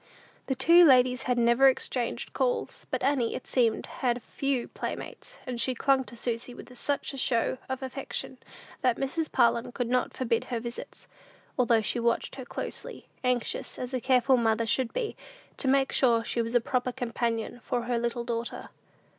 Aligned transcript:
The 0.47 0.55
two 0.55 0.83
ladies 0.83 1.21
had 1.29 1.37
never 1.37 1.67
exchanged 1.67 2.33
calls; 2.33 2.87
but 2.89 3.03
Annie, 3.03 3.35
it 3.35 3.45
seemed, 3.45 3.85
had 3.85 4.23
few 4.23 4.67
playmates, 4.67 5.37
and 5.45 5.61
she 5.61 5.75
clung 5.75 6.05
to 6.05 6.15
Susy 6.15 6.55
with 6.55 6.75
such 6.75 7.13
a 7.13 7.17
show 7.17 7.59
of 7.69 7.83
affection, 7.83 8.39
that 8.81 8.97
Mrs. 8.97 9.31
Parlin 9.31 9.71
could 9.71 9.89
not 9.89 10.17
forbid 10.17 10.45
her 10.45 10.59
visits, 10.59 11.07
although 11.55 11.83
she 11.83 11.99
watched 11.99 12.33
her 12.37 12.45
closely; 12.45 13.09
anxious, 13.23 13.77
as 13.77 13.93
a 13.93 14.01
careful 14.01 14.37
mother 14.37 14.65
should 14.65 14.91
be, 14.91 15.15
to 15.57 15.67
make 15.67 15.91
sure 15.91 16.23
she 16.23 16.41
was 16.41 16.55
a 16.55 16.59
proper 16.61 16.91
companion 16.91 17.59
for 17.61 17.83
her 17.83 17.99
little 17.99 18.23
daughter. 18.23 18.69